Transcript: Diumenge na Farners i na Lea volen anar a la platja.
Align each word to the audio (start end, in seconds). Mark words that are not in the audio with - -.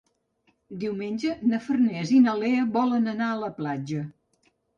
Diumenge 0.83 1.35
na 1.51 1.59
Farners 1.65 2.15
i 2.15 2.23
na 2.25 2.33
Lea 2.41 2.65
volen 2.79 3.13
anar 3.13 3.29
a 3.29 3.37
la 3.45 3.53
platja. 3.61 4.05